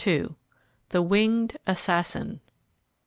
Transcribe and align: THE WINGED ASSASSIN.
THE 0.89 1.03
WINGED 1.03 1.57
ASSASSIN. 1.67 2.39